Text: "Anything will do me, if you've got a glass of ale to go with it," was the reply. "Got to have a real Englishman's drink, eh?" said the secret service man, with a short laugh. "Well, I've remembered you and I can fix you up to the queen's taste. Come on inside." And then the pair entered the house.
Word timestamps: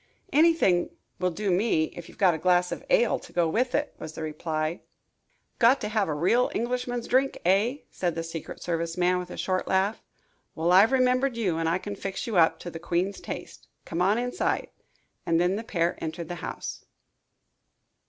"Anything 0.33 0.89
will 1.19 1.29
do 1.29 1.51
me, 1.51 1.83
if 1.95 2.09
you've 2.09 2.17
got 2.17 2.33
a 2.33 2.39
glass 2.39 2.71
of 2.71 2.83
ale 2.89 3.19
to 3.19 3.31
go 3.31 3.47
with 3.47 3.75
it," 3.75 3.93
was 3.99 4.13
the 4.13 4.23
reply. 4.23 4.81
"Got 5.59 5.79
to 5.81 5.89
have 5.89 6.07
a 6.07 6.13
real 6.15 6.49
Englishman's 6.55 7.07
drink, 7.07 7.37
eh?" 7.45 7.81
said 7.91 8.15
the 8.15 8.23
secret 8.23 8.63
service 8.63 8.97
man, 8.97 9.19
with 9.19 9.29
a 9.29 9.37
short 9.37 9.67
laugh. 9.67 10.01
"Well, 10.55 10.71
I've 10.71 10.91
remembered 10.91 11.37
you 11.37 11.59
and 11.59 11.69
I 11.69 11.77
can 11.77 11.95
fix 11.95 12.25
you 12.25 12.35
up 12.35 12.57
to 12.61 12.71
the 12.71 12.79
queen's 12.79 13.19
taste. 13.21 13.67
Come 13.85 14.01
on 14.01 14.17
inside." 14.17 14.69
And 15.23 15.39
then 15.39 15.55
the 15.55 15.63
pair 15.63 15.95
entered 16.03 16.29
the 16.29 16.35
house. 16.41 16.83